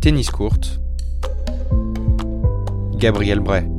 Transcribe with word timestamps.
Tennis 0.00 0.30
courte. 0.30 0.80
Gabriel 2.98 3.40
Bray. 3.40 3.77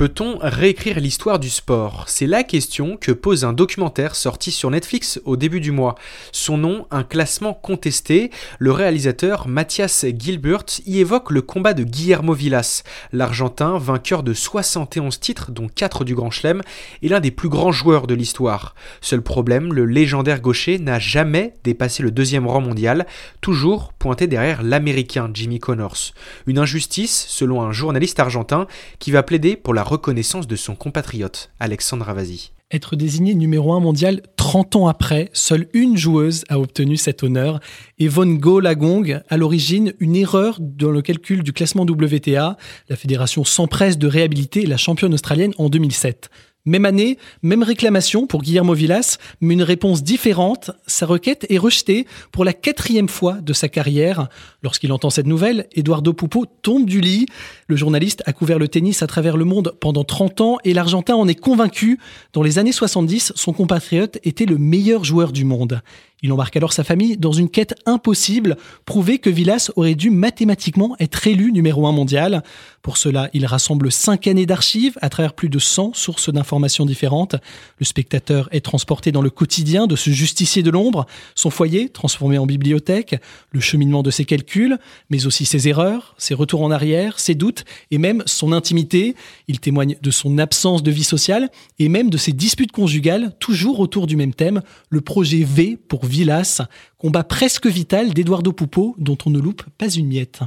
Peut-on 0.00 0.38
réécrire 0.40 0.98
l'histoire 0.98 1.38
du 1.38 1.50
sport? 1.50 2.04
C'est 2.06 2.26
la 2.26 2.42
question 2.42 2.96
que 2.96 3.12
pose 3.12 3.44
un 3.44 3.52
documentaire 3.52 4.14
sorti 4.14 4.50
sur 4.50 4.70
Netflix 4.70 5.20
au 5.26 5.36
début 5.36 5.60
du 5.60 5.72
mois. 5.72 5.94
Son 6.32 6.56
nom, 6.56 6.86
un 6.90 7.02
classement 7.02 7.52
contesté. 7.52 8.30
Le 8.58 8.72
réalisateur 8.72 9.46
Mathias 9.46 10.06
Gilbert 10.18 10.64
y 10.86 11.00
évoque 11.00 11.30
le 11.30 11.42
combat 11.42 11.74
de 11.74 11.84
Guillermo 11.84 12.32
Villas, 12.32 12.82
l'Argentin 13.12 13.76
vainqueur 13.76 14.22
de 14.22 14.32
71 14.32 15.20
titres, 15.20 15.50
dont 15.50 15.68
4 15.68 16.04
du 16.04 16.14
Grand 16.14 16.30
Chelem, 16.30 16.62
et 17.02 17.08
l'un 17.10 17.20
des 17.20 17.30
plus 17.30 17.50
grands 17.50 17.70
joueurs 17.70 18.06
de 18.06 18.14
l'histoire. 18.14 18.74
Seul 19.02 19.20
problème, 19.20 19.74
le 19.74 19.84
légendaire 19.84 20.40
gaucher 20.40 20.78
n'a 20.78 20.98
jamais 20.98 21.52
dépassé 21.62 22.02
le 22.02 22.10
deuxième 22.10 22.46
rang 22.46 22.62
mondial, 22.62 23.06
toujours 23.42 23.92
pointé 23.92 24.26
derrière 24.28 24.62
l'Américain 24.62 25.28
Jimmy 25.34 25.58
Connors. 25.58 26.14
Une 26.46 26.58
injustice, 26.58 27.26
selon 27.28 27.60
un 27.60 27.72
journaliste 27.72 28.18
argentin, 28.18 28.66
qui 28.98 29.10
va 29.10 29.22
plaider 29.22 29.56
pour 29.56 29.74
la 29.74 29.89
reconnaissance 29.90 30.46
de 30.46 30.54
son 30.54 30.76
compatriote, 30.76 31.50
Alexandre 31.58 32.04
Ravasi. 32.04 32.52
Être 32.70 32.94
désigné 32.94 33.34
numéro 33.34 33.72
1 33.72 33.80
mondial 33.80 34.22
30 34.36 34.76
ans 34.76 34.86
après, 34.86 35.30
seule 35.32 35.66
une 35.72 35.96
joueuse 35.96 36.44
a 36.48 36.60
obtenu 36.60 36.96
cet 36.96 37.24
honneur, 37.24 37.58
Yvonne 37.98 38.38
Go 38.38 38.60
Lagong, 38.60 39.20
à 39.28 39.36
l'origine 39.36 39.92
une 39.98 40.14
erreur 40.14 40.58
dans 40.60 40.92
le 40.92 41.02
calcul 41.02 41.42
du 41.42 41.52
classement 41.52 41.82
WTA. 41.82 42.56
La 42.88 42.96
fédération 42.96 43.42
s'empresse 43.42 43.98
de 43.98 44.06
réhabiliter 44.06 44.64
la 44.64 44.76
championne 44.76 45.12
australienne 45.12 45.54
en 45.58 45.68
2007. 45.68 46.30
Même 46.66 46.84
année, 46.84 47.16
même 47.42 47.62
réclamation 47.62 48.26
pour 48.26 48.42
Guillermo 48.42 48.74
Villas, 48.74 49.16
mais 49.40 49.54
une 49.54 49.62
réponse 49.62 50.02
différente. 50.02 50.70
Sa 50.86 51.06
requête 51.06 51.46
est 51.48 51.56
rejetée 51.56 52.06
pour 52.32 52.44
la 52.44 52.52
quatrième 52.52 53.08
fois 53.08 53.34
de 53.40 53.54
sa 53.54 53.70
carrière. 53.70 54.28
Lorsqu'il 54.62 54.92
entend 54.92 55.08
cette 55.08 55.26
nouvelle, 55.26 55.68
Eduardo 55.74 56.12
Pupo 56.12 56.44
tombe 56.60 56.84
du 56.84 57.00
lit. 57.00 57.24
Le 57.66 57.76
journaliste 57.76 58.22
a 58.26 58.34
couvert 58.34 58.58
le 58.58 58.68
tennis 58.68 59.02
à 59.02 59.06
travers 59.06 59.38
le 59.38 59.46
monde 59.46 59.74
pendant 59.80 60.04
30 60.04 60.40
ans 60.42 60.58
et 60.62 60.74
l'Argentin 60.74 61.14
en 61.14 61.28
est 61.28 61.34
convaincu. 61.34 61.98
Dans 62.34 62.42
les 62.42 62.58
années 62.58 62.72
70, 62.72 63.32
son 63.36 63.54
compatriote 63.54 64.18
était 64.22 64.44
le 64.44 64.58
meilleur 64.58 65.02
joueur 65.02 65.32
du 65.32 65.46
monde. 65.46 65.80
Il 66.22 66.32
embarque 66.32 66.56
alors 66.56 66.72
sa 66.72 66.84
famille 66.84 67.16
dans 67.16 67.32
une 67.32 67.48
quête 67.48 67.74
impossible, 67.86 68.56
prouver 68.84 69.18
que 69.18 69.30
Villas 69.30 69.70
aurait 69.76 69.94
dû 69.94 70.10
mathématiquement 70.10 70.94
être 71.00 71.26
élu 71.26 71.50
numéro 71.50 71.86
un 71.86 71.92
mondial. 71.92 72.42
Pour 72.82 72.98
cela, 72.98 73.30
il 73.32 73.46
rassemble 73.46 73.90
cinq 73.90 74.26
années 74.26 74.46
d'archives 74.46 74.98
à 75.00 75.08
travers 75.08 75.32
plus 75.32 75.48
de 75.48 75.58
100 75.58 75.92
sources 75.94 76.30
d'informations 76.30 76.84
différentes. 76.84 77.36
Le 77.78 77.86
spectateur 77.86 78.48
est 78.52 78.64
transporté 78.64 79.12
dans 79.12 79.22
le 79.22 79.30
quotidien 79.30 79.86
de 79.86 79.96
ce 79.96 80.10
justicier 80.10 80.62
de 80.62 80.70
l'ombre, 80.70 81.06
son 81.34 81.50
foyer 81.50 81.88
transformé 81.88 82.36
en 82.36 82.46
bibliothèque, 82.46 83.16
le 83.50 83.60
cheminement 83.60 84.02
de 84.02 84.10
ses 84.10 84.24
calculs, 84.26 84.78
mais 85.08 85.26
aussi 85.26 85.46
ses 85.46 85.68
erreurs, 85.68 86.14
ses 86.18 86.34
retours 86.34 86.62
en 86.62 86.70
arrière, 86.70 87.18
ses 87.18 87.34
doutes 87.34 87.64
et 87.90 87.98
même 87.98 88.22
son 88.26 88.52
intimité. 88.52 89.14
Il 89.48 89.60
témoigne 89.60 89.96
de 90.00 90.10
son 90.10 90.38
absence 90.38 90.82
de 90.82 90.90
vie 90.90 91.04
sociale 91.04 91.48
et 91.78 91.88
même 91.88 92.10
de 92.10 92.18
ses 92.18 92.32
disputes 92.32 92.72
conjugales, 92.72 93.32
toujours 93.40 93.80
autour 93.80 94.06
du 94.06 94.16
même 94.16 94.34
thème, 94.34 94.62
le 94.90 95.00
projet 95.00 95.44
V 95.44 95.78
pour 95.88 96.04
Villas, 96.10 96.62
combat 97.00 97.24
presque 97.24 97.66
vital 97.66 98.12
d'Eduardo 98.12 98.52
Pupo 98.52 98.94
dont 98.98 99.16
on 99.24 99.30
ne 99.30 99.40
loupe 99.40 99.64
pas 99.78 99.88
une 99.88 100.06
miette. 100.06 100.40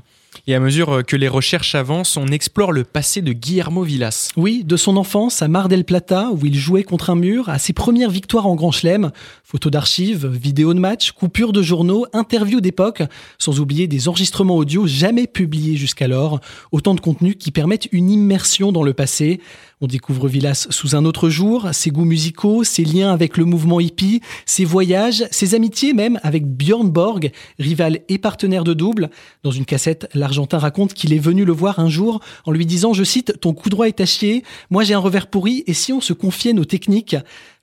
Et 0.45 0.55
à 0.55 0.59
mesure 0.59 1.03
que 1.05 1.15
les 1.15 1.27
recherches 1.27 1.73
avancent, 1.73 2.17
on 2.17 2.27
explore 2.27 2.71
le 2.71 2.83
passé 2.83 3.21
de 3.21 3.31
Guillermo 3.33 3.83
Villas. 3.83 4.29
Oui, 4.35 4.63
de 4.65 4.75
son 4.75 4.97
enfance 4.97 5.41
à 5.41 5.47
Mar 5.47 5.69
del 5.69 5.85
Plata, 5.85 6.31
où 6.31 6.45
il 6.45 6.55
jouait 6.55 6.83
contre 6.83 7.11
un 7.11 7.15
mur, 7.15 7.49
à 7.49 7.59
ses 7.59 7.71
premières 7.71 8.09
victoires 8.09 8.47
en 8.47 8.55
Grand 8.55 8.71
Chelem, 8.71 9.11
photos 9.43 9.71
d'archives, 9.71 10.27
vidéos 10.27 10.73
de 10.73 10.79
matchs, 10.79 11.11
coupures 11.11 11.53
de 11.53 11.61
journaux, 11.61 12.05
interviews 12.13 12.61
d'époque, 12.61 13.03
sans 13.37 13.59
oublier 13.59 13.87
des 13.87 14.09
enregistrements 14.09 14.57
audio 14.57 14.85
jamais 14.85 15.27
publiés 15.27 15.77
jusqu'alors, 15.77 16.41
autant 16.71 16.93
de 16.93 16.99
contenus 16.99 17.35
qui 17.39 17.51
permettent 17.51 17.87
une 17.91 18.09
immersion 18.09 18.71
dans 18.71 18.83
le 18.83 18.93
passé. 18.93 19.39
On 19.79 19.87
découvre 19.87 20.27
Villas 20.27 20.67
sous 20.69 20.95
un 20.95 21.05
autre 21.05 21.29
jour, 21.29 21.69
ses 21.73 21.89
goûts 21.89 22.05
musicaux, 22.05 22.63
ses 22.63 22.85
liens 22.85 23.11
avec 23.11 23.37
le 23.37 23.45
mouvement 23.45 23.79
hippie, 23.79 24.21
ses 24.45 24.65
voyages, 24.65 25.25
ses 25.29 25.55
amitiés 25.55 25.93
même 25.93 26.19
avec 26.23 26.42
Björn 26.43 26.89
Borg, 26.89 27.31
rival 27.59 27.99
et 28.09 28.17
partenaire 28.17 28.63
de 28.63 28.73
double. 28.73 29.09
Dans 29.43 29.51
une 29.51 29.65
cassette, 29.65 30.09
l'Argentin 30.13 30.57
raconte 30.57 30.93
qu'il 30.93 31.13
est 31.13 31.19
venu 31.19 31.45
le 31.45 31.53
voir 31.53 31.79
un 31.79 31.89
jour 31.89 32.19
en 32.45 32.51
lui 32.51 32.65
disant, 32.65 32.93
je 32.93 33.03
cite, 33.03 33.39
Ton 33.39 33.53
coup 33.53 33.69
droit 33.69 33.87
est 33.87 34.01
à 34.01 34.05
chier, 34.05 34.43
moi 34.69 34.83
j'ai 34.83 34.93
un 34.93 34.99
revers 34.99 35.27
pourri, 35.27 35.63
et 35.67 35.73
si 35.73 35.93
on 35.93 36.01
se 36.01 36.13
confiait 36.13 36.53
nos 36.53 36.65
techniques? 36.65 37.15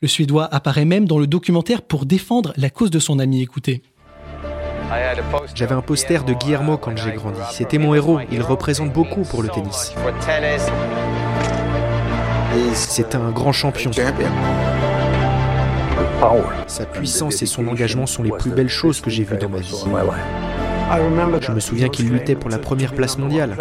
Le 0.03 0.09
Suédois 0.09 0.49
apparaît 0.53 0.85
même 0.85 1.07
dans 1.07 1.19
le 1.19 1.27
documentaire 1.27 1.83
pour 1.83 2.07
défendre 2.07 2.53
la 2.57 2.71
cause 2.71 2.91
de 2.91 2.99
son 2.99 3.19
ami. 3.19 3.43
Écoutez. 3.43 3.83
J'avais 5.55 5.75
un 5.75 5.83
poster 5.83 6.25
de 6.25 6.33
Guillermo 6.33 6.77
quand 6.77 6.97
j'ai 6.97 7.13
grandi. 7.13 7.41
C'était 7.53 7.79
mon 7.79 7.95
héros. 7.95 8.19
Il 8.33 8.43
représente 8.43 8.93
beaucoup 8.93 9.23
pour 9.23 9.43
le 9.43 9.49
tennis. 9.49 9.93
C'est 12.75 13.15
un 13.15 13.31
grand 13.31 13.53
champion. 13.53 13.91
Sa 16.67 16.87
puissance 16.87 17.43
et 17.43 17.47
son 17.47 17.67
engagement 17.69 18.07
sont 18.07 18.23
les 18.23 18.31
plus 18.31 18.51
belles 18.51 18.69
choses 18.69 19.01
que 19.01 19.11
j'ai 19.11 19.25
vues 19.25 19.39
dans 19.39 19.49
ma 19.49 19.59
vie. 19.59 19.85
Je 21.41 21.53
me 21.53 21.61
souviens 21.61 21.89
qu'il 21.89 22.11
luttait 22.11 22.35
pour 22.35 22.51
la 22.51 22.59
première 22.59 22.93
place 22.95 23.19
mondiale. 23.19 23.57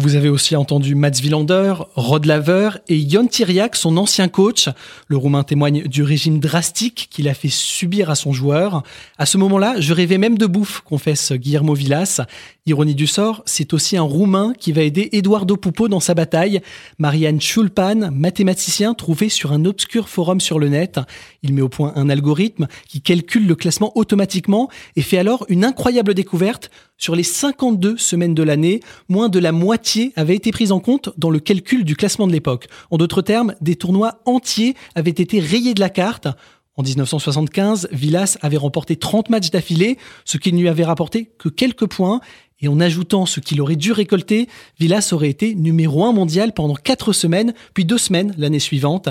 Vous 0.00 0.16
avez 0.16 0.30
aussi 0.30 0.56
entendu 0.56 0.94
Mats 0.94 1.20
Wilander, 1.22 1.74
Rod 1.94 2.24
Laver 2.24 2.70
et 2.88 3.06
Jon 3.06 3.26
Tiriak, 3.26 3.76
son 3.76 3.98
ancien 3.98 4.28
coach. 4.28 4.70
Le 5.08 5.18
Roumain 5.18 5.42
témoigne 5.42 5.82
du 5.82 6.02
régime 6.02 6.38
drastique 6.38 7.08
qu'il 7.10 7.28
a 7.28 7.34
fait 7.34 7.50
subir 7.50 8.08
à 8.08 8.14
son 8.14 8.32
joueur. 8.32 8.82
À 9.18 9.26
ce 9.26 9.36
moment-là, 9.36 9.74
je 9.78 9.92
rêvais 9.92 10.16
même 10.16 10.38
de 10.38 10.46
bouffe, 10.46 10.80
confesse 10.80 11.32
Guillermo 11.32 11.74
Villas. 11.74 12.22
Ironie 12.64 12.94
du 12.94 13.06
sort, 13.06 13.42
c'est 13.44 13.74
aussi 13.74 13.98
un 13.98 14.02
Roumain 14.02 14.54
qui 14.58 14.72
va 14.72 14.82
aider 14.82 15.10
Eduardo 15.12 15.58
Pupo 15.58 15.88
dans 15.88 16.00
sa 16.00 16.14
bataille. 16.14 16.62
Marianne 16.98 17.40
Schulpan, 17.40 18.10
mathématicien 18.10 18.94
trouvé 18.94 19.28
sur 19.28 19.52
un 19.52 19.66
obscur 19.66 20.08
forum 20.08 20.40
sur 20.40 20.58
le 20.58 20.70
net. 20.70 20.98
Il 21.42 21.52
met 21.52 21.62
au 21.62 21.68
point 21.68 21.92
un 21.96 22.08
algorithme 22.08 22.68
qui 22.88 23.02
calcule 23.02 23.46
le 23.46 23.54
classement 23.54 23.92
automatiquement 23.96 24.70
et 24.96 25.02
fait 25.02 25.18
alors 25.18 25.44
une 25.50 25.64
incroyable 25.64 26.14
découverte. 26.14 26.70
Sur 26.96 27.16
les 27.16 27.22
52 27.22 27.96
semaines 27.96 28.34
de 28.34 28.42
l'année, 28.42 28.80
moins 29.08 29.30
de 29.30 29.38
la 29.38 29.52
moitié 29.52 29.89
avait 30.16 30.36
été 30.36 30.52
prise 30.52 30.72
en 30.72 30.80
compte 30.80 31.10
dans 31.16 31.30
le 31.30 31.40
calcul 31.40 31.84
du 31.84 31.96
classement 31.96 32.26
de 32.26 32.32
l'époque. 32.32 32.68
En 32.90 32.96
d'autres 32.96 33.22
termes, 33.22 33.54
des 33.60 33.76
tournois 33.76 34.20
entiers 34.24 34.74
avaient 34.94 35.10
été 35.10 35.40
rayés 35.40 35.74
de 35.74 35.80
la 35.80 35.90
carte. 35.90 36.28
En 36.76 36.82
1975, 36.82 37.88
Villas 37.92 38.38
avait 38.40 38.56
remporté 38.56 38.96
30 38.96 39.30
matchs 39.30 39.50
d'affilée, 39.50 39.98
ce 40.24 40.38
qui 40.38 40.52
ne 40.52 40.60
lui 40.60 40.68
avait 40.68 40.84
rapporté 40.84 41.30
que 41.38 41.48
quelques 41.48 41.86
points. 41.86 42.20
Et 42.60 42.68
en 42.68 42.78
ajoutant 42.78 43.26
ce 43.26 43.40
qu'il 43.40 43.60
aurait 43.60 43.76
dû 43.76 43.92
récolter, 43.92 44.48
Villas 44.78 45.10
aurait 45.12 45.30
été 45.30 45.54
numéro 45.54 46.04
1 46.04 46.12
mondial 46.12 46.52
pendant 46.52 46.74
4 46.74 47.12
semaines, 47.12 47.54
puis 47.74 47.84
2 47.84 47.98
semaines 47.98 48.34
l'année 48.38 48.60
suivante. 48.60 49.08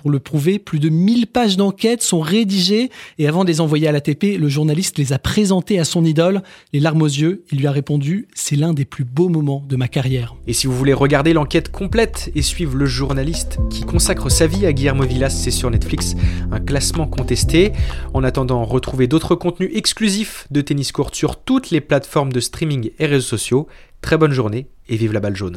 Pour 0.00 0.12
le 0.12 0.20
prouver, 0.20 0.60
plus 0.60 0.78
de 0.78 0.88
1000 0.88 1.26
pages 1.26 1.56
d'enquête 1.56 2.02
sont 2.02 2.20
rédigées 2.20 2.88
et 3.18 3.26
avant 3.26 3.42
de 3.42 3.48
les 3.48 3.60
envoyer 3.60 3.88
à 3.88 3.92
l'ATP, 3.92 4.38
le 4.38 4.48
journaliste 4.48 4.96
les 4.96 5.12
a 5.12 5.18
présentées 5.18 5.80
à 5.80 5.84
son 5.84 6.04
idole. 6.04 6.42
Les 6.72 6.78
larmes 6.78 7.02
aux 7.02 7.06
yeux, 7.06 7.42
il 7.50 7.58
lui 7.58 7.66
a 7.66 7.72
répondu 7.72 8.28
C'est 8.32 8.54
l'un 8.54 8.72
des 8.72 8.84
plus 8.84 9.02
beaux 9.02 9.28
moments 9.28 9.64
de 9.68 9.74
ma 9.74 9.88
carrière. 9.88 10.36
Et 10.46 10.52
si 10.52 10.68
vous 10.68 10.76
voulez 10.76 10.92
regarder 10.92 11.32
l'enquête 11.32 11.72
complète 11.72 12.30
et 12.36 12.42
suivre 12.42 12.76
le 12.76 12.86
journaliste 12.86 13.58
qui 13.70 13.80
consacre 13.80 14.30
sa 14.30 14.46
vie 14.46 14.66
à 14.66 14.72
Guillermo 14.72 15.02
Villas, 15.04 15.30
c'est 15.30 15.50
sur 15.50 15.68
Netflix, 15.68 16.14
un 16.52 16.60
classement 16.60 17.08
contesté. 17.08 17.72
En 18.14 18.22
attendant, 18.22 18.64
retrouvez 18.64 19.08
d'autres 19.08 19.34
contenus 19.34 19.70
exclusifs 19.74 20.46
de 20.52 20.60
tennis 20.60 20.92
court 20.92 21.10
sur 21.12 21.36
toutes 21.36 21.70
les 21.70 21.80
plateformes 21.80 22.32
de 22.32 22.40
streaming 22.40 22.90
et 23.00 23.06
réseaux 23.06 23.26
sociaux. 23.26 23.66
Très 24.00 24.16
bonne 24.16 24.32
journée 24.32 24.68
et 24.88 24.96
vive 24.96 25.12
la 25.12 25.20
balle 25.20 25.36
jaune. 25.36 25.56